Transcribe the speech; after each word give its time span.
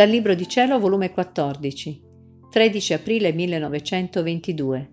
Dal 0.00 0.08
Libro 0.08 0.34
di 0.34 0.48
Cielo, 0.48 0.78
volume 0.78 1.10
14, 1.10 2.00
13 2.50 2.94
aprile 2.94 3.34
1922. 3.34 4.90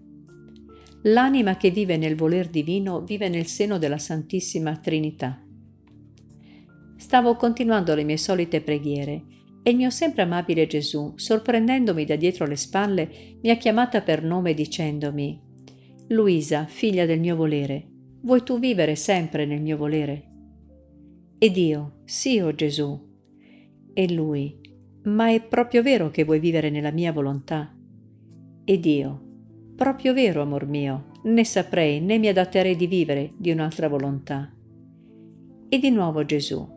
L'anima 1.04 1.56
che 1.56 1.72
vive 1.72 1.96
nel 1.96 2.18
voler 2.18 2.50
divino 2.50 3.00
vive 3.00 3.30
nel 3.30 3.46
seno 3.46 3.78
della 3.78 4.00
Santissima 4.00 4.76
Trinità. 4.76 5.42
Stavo 6.98 7.38
continuando 7.38 7.96
le 7.96 8.04
mie 8.04 8.18
solite 8.18 8.60
preghiere 8.60 9.24
e 9.64 9.70
il 9.70 9.78
mio 9.78 9.92
sempre 9.92 10.24
amabile 10.24 10.68
Gesù, 10.68 11.14
sorprendendomi 11.16 12.04
da 12.04 12.18
dietro 12.18 12.46
le 12.46 12.58
spalle, 12.58 13.38
mi 13.42 13.50
ha 13.50 13.56
chiamata 13.56 14.02
per 14.02 14.22
nome 14.22 14.54
dicendomi 14.54 15.42
Luisa, 16.10 16.66
figlia 16.66 17.06
del 17.06 17.22
mio 17.22 17.38
volere, 17.38 17.88
vuoi 18.24 18.44
tu 18.44 18.60
vivere 18.60 18.98
sempre 18.98 19.46
nel 19.46 19.62
mio 19.62 19.78
volere? 19.78 20.32
Ed 21.38 21.56
io, 21.56 22.02
sì, 22.04 22.42
o 22.42 22.48
oh 22.48 22.54
Gesù. 22.54 23.06
E 23.94 24.12
lui, 24.12 24.66
ma 25.08 25.32
è 25.32 25.42
proprio 25.42 25.82
vero 25.82 26.10
che 26.10 26.24
vuoi 26.24 26.40
vivere 26.40 26.70
nella 26.70 26.92
mia 26.92 27.12
volontà? 27.14 27.74
Ed 28.64 28.86
io, 28.86 29.22
proprio 29.76 30.14
vero, 30.14 30.42
amor 30.42 30.66
mio, 30.68 31.12
né 31.24 31.44
saprei 31.46 32.02
né 32.02 32.18
mi 32.18 32.28
adatterei 32.28 32.76
di 32.76 32.88
vivere 32.88 33.34
di 33.38 33.52
un'altra 33.52 33.88
volontà. 33.88 34.52
E 35.70 35.80
di 35.80 35.90
nuovo 35.90 36.26
Gesù, 36.26 36.68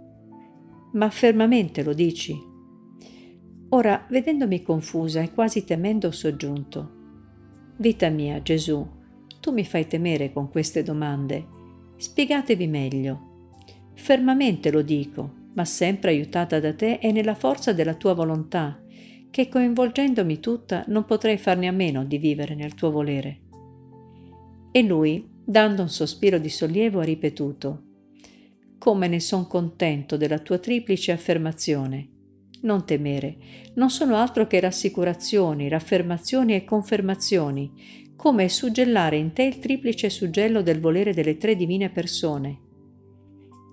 ma 0.92 1.10
fermamente 1.10 1.82
lo 1.82 1.92
dici. 1.92 2.36
Ora, 3.70 4.06
vedendomi 4.08 4.62
confusa 4.62 5.20
e 5.20 5.32
quasi 5.32 5.64
temendo, 5.64 6.08
ho 6.08 6.12
soggiunto. 6.12 6.98
Vita 7.78 8.08
mia, 8.10 8.42
Gesù, 8.42 8.86
tu 9.40 9.52
mi 9.52 9.64
fai 9.64 9.86
temere 9.86 10.32
con 10.32 10.50
queste 10.50 10.82
domande. 10.82 11.46
Spiegatevi 11.96 12.66
meglio. 12.66 13.28
Fermamente 13.94 14.70
lo 14.70 14.82
dico, 14.82 15.39
ma 15.54 15.64
sempre 15.64 16.10
aiutata 16.10 16.60
da 16.60 16.74
te 16.74 16.98
e 17.00 17.12
nella 17.12 17.34
forza 17.34 17.72
della 17.72 17.94
tua 17.94 18.14
volontà, 18.14 18.80
che 19.30 19.48
coinvolgendomi 19.48 20.40
tutta 20.40 20.84
non 20.88 21.04
potrei 21.04 21.38
farne 21.38 21.68
a 21.68 21.72
meno 21.72 22.04
di 22.04 22.18
vivere 22.18 22.54
nel 22.54 22.74
tuo 22.74 22.90
volere. 22.90 23.40
E 24.72 24.82
lui, 24.82 25.28
dando 25.44 25.82
un 25.82 25.88
sospiro 25.88 26.38
di 26.38 26.48
sollievo, 26.48 27.00
ha 27.00 27.04
ripetuto, 27.04 27.84
Come 28.78 29.08
ne 29.08 29.20
son 29.20 29.46
contento 29.46 30.16
della 30.16 30.38
tua 30.38 30.58
triplice 30.58 31.12
affermazione. 31.12 32.08
Non 32.62 32.86
temere, 32.86 33.36
non 33.74 33.90
sono 33.90 34.16
altro 34.16 34.46
che 34.46 34.58
rassicurazioni, 34.58 35.68
raffermazioni 35.68 36.54
e 36.54 36.64
confermazioni, 36.64 38.14
come 38.16 38.48
suggellare 38.48 39.16
in 39.16 39.32
te 39.32 39.42
il 39.44 39.58
triplice 39.58 40.10
suggello 40.10 40.62
del 40.62 40.80
volere 40.80 41.14
delle 41.14 41.36
tre 41.36 41.56
divine 41.56 41.90
persone, 41.90 42.69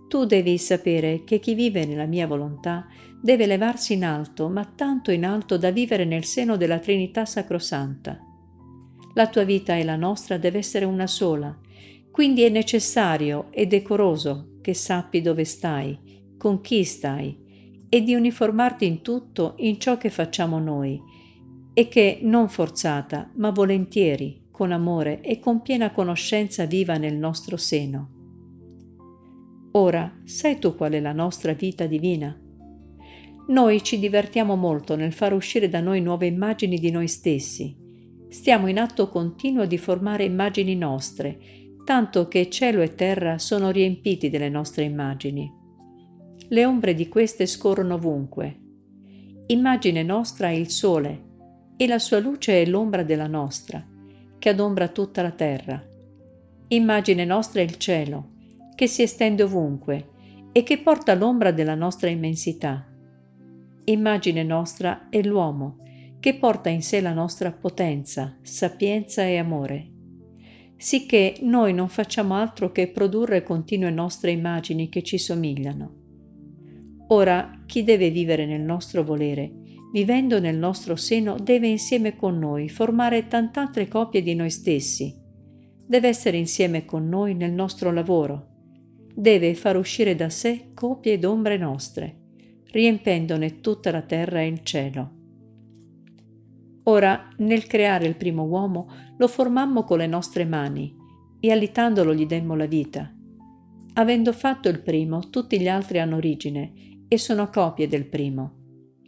tu 0.07 0.25
devi 0.25 0.57
sapere 0.57 1.23
che 1.23 1.39
chi 1.39 1.53
vive 1.53 1.85
nella 1.85 2.05
mia 2.05 2.27
volontà 2.27 2.87
deve 3.21 3.45
levarsi 3.45 3.93
in 3.93 4.05
alto, 4.05 4.47
ma 4.47 4.63
tanto 4.63 5.11
in 5.11 5.25
alto 5.25 5.57
da 5.57 5.71
vivere 5.71 6.05
nel 6.05 6.23
seno 6.23 6.55
della 6.55 6.79
Trinità 6.79 7.25
Sacrosanta. 7.25 8.19
La 9.15 9.27
tua 9.27 9.43
vita 9.43 9.75
e 9.75 9.83
la 9.83 9.95
nostra 9.95 10.37
deve 10.37 10.59
essere 10.59 10.85
una 10.85 11.07
sola, 11.07 11.57
quindi 12.11 12.43
è 12.43 12.49
necessario 12.49 13.47
e 13.51 13.67
decoroso 13.67 14.57
che 14.61 14.73
sappi 14.73 15.21
dove 15.21 15.43
stai, 15.43 15.99
con 16.37 16.61
chi 16.61 16.83
stai, 16.83 17.45
e 17.89 18.01
di 18.01 18.15
uniformarti 18.15 18.85
in 18.85 19.01
tutto 19.01 19.55
in 19.57 19.79
ciò 19.79 19.97
che 19.97 20.09
facciamo 20.09 20.59
noi, 20.59 21.01
e 21.73 21.87
che 21.87 22.19
non 22.21 22.49
forzata, 22.49 23.31
ma 23.35 23.49
volentieri, 23.49 24.47
con 24.51 24.71
amore 24.71 25.21
e 25.21 25.39
con 25.39 25.61
piena 25.61 25.91
conoscenza 25.91 26.65
viva 26.65 26.97
nel 26.97 27.15
nostro 27.15 27.57
seno. 27.57 28.16
Ora, 29.77 30.11
sai 30.23 30.57
tu 30.57 30.75
qual 30.75 30.93
è 30.93 30.99
la 30.99 31.11
nostra 31.11 31.53
vita 31.53 31.85
divina? 31.85 32.35
Noi 33.49 33.83
ci 33.83 33.99
divertiamo 33.99 34.55
molto 34.55 34.95
nel 34.95 35.13
far 35.13 35.33
uscire 35.33 35.69
da 35.69 35.81
noi 35.81 36.01
nuove 36.01 36.25
immagini 36.25 36.79
di 36.79 36.89
noi 36.89 37.07
stessi. 37.07 37.77
Stiamo 38.27 38.65
in 38.65 38.79
atto 38.79 39.07
continuo 39.07 39.67
di 39.67 39.77
formare 39.77 40.23
immagini 40.23 40.75
nostre, 40.75 41.37
tanto 41.85 42.27
che 42.27 42.49
cielo 42.49 42.81
e 42.81 42.95
terra 42.95 43.37
sono 43.37 43.69
riempiti 43.69 44.31
delle 44.31 44.49
nostre 44.49 44.83
immagini. 44.83 45.47
Le 46.49 46.65
ombre 46.65 46.95
di 46.95 47.07
queste 47.07 47.45
scorrono 47.45 47.93
ovunque. 47.93 48.59
Immagine 49.45 50.01
nostra 50.01 50.47
è 50.47 50.53
il 50.53 50.71
sole, 50.71 51.25
e 51.77 51.85
la 51.85 51.99
sua 51.99 52.17
luce 52.17 52.63
è 52.63 52.65
l'ombra 52.65 53.03
della 53.03 53.27
nostra, 53.27 53.85
che 54.39 54.49
adombra 54.49 54.87
tutta 54.87 55.21
la 55.21 55.31
terra. 55.31 55.87
Immagine 56.69 57.25
nostra 57.25 57.61
è 57.61 57.63
il 57.63 57.77
cielo, 57.77 58.36
che 58.77 58.85
si 58.85 59.01
estende 59.01 59.41
ovunque 59.41 60.09
e 60.51 60.61
che 60.61 60.77
porta 60.77 61.15
l'ombra 61.15 61.49
della 61.49 61.73
nostra 61.73 62.11
immensità. 62.11 62.87
Immagine 63.85 64.43
nostra 64.43 65.09
è 65.09 65.23
l'uomo, 65.23 65.79
che 66.19 66.35
porta 66.35 66.69
in 66.69 66.83
sé 66.83 67.01
la 67.01 67.11
nostra 67.11 67.51
potenza, 67.51 68.37
sapienza 68.43 69.23
e 69.23 69.37
amore. 69.37 69.89
Sicché 70.75 71.37
noi 71.41 71.73
non 71.73 71.89
facciamo 71.89 72.35
altro 72.35 72.71
che 72.71 72.89
produrre 72.89 73.41
continue 73.41 73.89
nostre 73.89 74.29
immagini 74.29 74.89
che 74.89 75.01
ci 75.01 75.17
somigliano. 75.17 75.95
Ora, 77.07 77.63
chi 77.65 77.83
deve 77.83 78.11
vivere 78.11 78.45
nel 78.45 78.61
nostro 78.61 79.03
volere, 79.03 79.51
vivendo 79.91 80.39
nel 80.39 80.55
nostro 80.55 80.95
seno, 80.95 81.35
deve 81.41 81.67
insieme 81.67 82.15
con 82.15 82.37
noi 82.37 82.69
formare 82.69 83.25
tant'altre 83.25 83.87
copie 83.87 84.21
di 84.21 84.35
noi 84.35 84.51
stessi. 84.51 85.15
Deve 85.83 86.09
essere 86.09 86.37
insieme 86.37 86.85
con 86.85 87.09
noi 87.09 87.33
nel 87.33 87.53
nostro 87.53 87.91
lavoro, 87.91 88.56
deve 89.19 89.55
far 89.55 89.75
uscire 89.77 90.13
da 90.13 90.29
sé 90.29 90.73
copie 90.75 91.17
d'ombre 91.17 91.57
nostre, 91.57 92.19
riempendone 92.65 93.61
tutta 93.61 93.89
la 93.89 94.03
terra 94.03 94.41
e 94.41 94.47
il 94.47 94.61
cielo. 94.61 95.11
Ora, 96.83 97.27
nel 97.37 97.65
creare 97.65 98.05
il 98.05 98.15
primo 98.15 98.43
uomo, 98.43 98.87
lo 99.17 99.27
formammo 99.27 99.83
con 99.85 99.97
le 99.97 100.05
nostre 100.05 100.45
mani 100.45 100.95
e 101.39 101.51
alitandolo 101.51 102.13
gli 102.13 102.27
demmo 102.27 102.55
la 102.55 102.67
vita. 102.67 103.11
Avendo 103.93 104.31
fatto 104.33 104.69
il 104.69 104.81
primo, 104.81 105.29
tutti 105.31 105.59
gli 105.59 105.67
altri 105.67 105.97
hanno 105.97 106.17
origine 106.17 107.05
e 107.07 107.17
sono 107.17 107.49
copie 107.49 107.87
del 107.87 108.05
primo. 108.05 108.53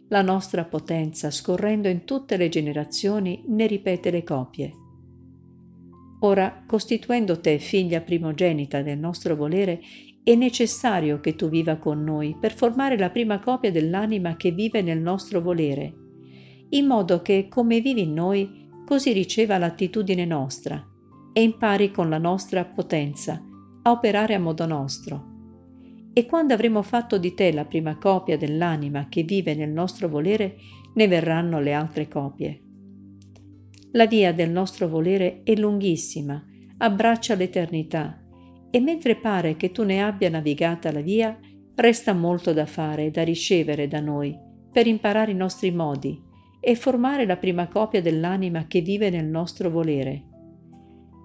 La 0.08 0.22
nostra 0.22 0.64
potenza, 0.64 1.30
scorrendo 1.30 1.86
in 1.86 2.04
tutte 2.04 2.36
le 2.36 2.48
generazioni, 2.48 3.44
ne 3.46 3.68
ripete 3.68 4.10
le 4.10 4.24
copie. 4.24 4.72
Ora, 6.20 6.64
costituendo 6.66 7.40
te 7.40 7.58
figlia 7.58 8.00
primogenita 8.00 8.82
del 8.82 8.98
nostro 8.98 9.36
volere, 9.36 9.80
è 10.22 10.34
necessario 10.34 11.18
che 11.20 11.34
tu 11.34 11.48
viva 11.48 11.76
con 11.76 12.04
noi 12.04 12.36
per 12.38 12.54
formare 12.54 12.98
la 12.98 13.10
prima 13.10 13.40
copia 13.40 13.72
dell'anima 13.72 14.36
che 14.36 14.50
vive 14.50 14.82
nel 14.82 15.00
nostro 15.00 15.40
volere, 15.40 15.94
in 16.70 16.86
modo 16.86 17.22
che, 17.22 17.48
come 17.48 17.80
vivi 17.80 18.02
in 18.02 18.12
noi, 18.12 18.68
così 18.84 19.12
riceva 19.12 19.56
l'attitudine 19.56 20.26
nostra 20.26 20.86
e 21.32 21.42
impari 21.42 21.90
con 21.90 22.10
la 22.10 22.18
nostra 22.18 22.64
potenza 22.64 23.42
a 23.82 23.90
operare 23.90 24.34
a 24.34 24.38
modo 24.38 24.66
nostro. 24.66 25.28
E 26.12 26.26
quando 26.26 26.52
avremo 26.52 26.82
fatto 26.82 27.16
di 27.16 27.34
te 27.34 27.50
la 27.52 27.64
prima 27.64 27.96
copia 27.96 28.36
dell'anima 28.36 29.08
che 29.08 29.22
vive 29.22 29.54
nel 29.54 29.70
nostro 29.70 30.08
volere, 30.08 30.56
ne 30.94 31.08
verranno 31.08 31.60
le 31.60 31.72
altre 31.72 32.08
copie. 32.08 32.69
La 33.92 34.06
via 34.06 34.32
del 34.32 34.50
nostro 34.50 34.86
volere 34.86 35.40
è 35.42 35.56
lunghissima, 35.56 36.40
abbraccia 36.78 37.34
l'eternità 37.34 38.22
e 38.70 38.78
mentre 38.78 39.16
pare 39.16 39.56
che 39.56 39.72
tu 39.72 39.82
ne 39.82 40.00
abbia 40.00 40.30
navigata 40.30 40.92
la 40.92 41.00
via, 41.00 41.36
resta 41.74 42.14
molto 42.14 42.52
da 42.52 42.66
fare 42.66 43.06
e 43.06 43.10
da 43.10 43.24
ricevere 43.24 43.88
da 43.88 43.98
noi 43.98 44.38
per 44.70 44.86
imparare 44.86 45.32
i 45.32 45.34
nostri 45.34 45.72
modi 45.72 46.22
e 46.60 46.76
formare 46.76 47.26
la 47.26 47.36
prima 47.36 47.66
copia 47.66 48.00
dell'anima 48.00 48.68
che 48.68 48.80
vive 48.80 49.10
nel 49.10 49.26
nostro 49.26 49.70
volere. 49.70 50.24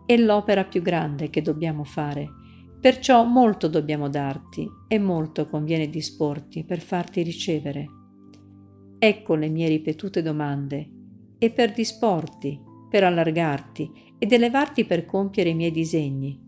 È 0.08 0.18
l'opera 0.18 0.64
più 0.64 0.82
grande 0.82 1.30
che 1.30 1.44
dobbiamo 1.44 1.84
fare, 1.84 2.28
perciò 2.82 3.24
molto 3.26 3.68
dobbiamo 3.68 4.10
darti 4.10 4.68
e 4.88 4.98
molto 4.98 5.48
conviene 5.48 5.88
disporti 5.88 6.64
per 6.64 6.80
farti 6.80 7.22
ricevere. 7.22 7.86
Ecco 8.98 9.36
le 9.36 9.50
mie 9.50 9.68
ripetute 9.68 10.24
domande 10.24 10.94
e 11.38 11.50
per 11.50 11.74
disporti, 11.74 12.60
per 12.90 13.04
allargarti 13.04 14.14
ed 14.18 14.32
elevarti 14.32 14.86
per 14.86 15.06
compiere 15.06 15.50
i 15.50 15.56
miei 15.56 15.72
disegni. 15.72 16.40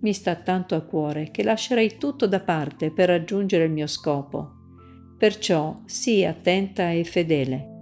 Mi 0.00 0.12
sta 0.12 0.34
tanto 0.36 0.74
a 0.74 0.80
cuore 0.82 1.30
che 1.30 1.42
lascerei 1.42 1.96
tutto 1.96 2.26
da 2.26 2.40
parte 2.40 2.90
per 2.90 3.08
raggiungere 3.08 3.64
il 3.64 3.72
mio 3.72 3.86
scopo. 3.86 4.50
Perciò 5.18 5.80
sii 5.84 6.24
attenta 6.24 6.90
e 6.90 7.04
fedele. 7.04 7.75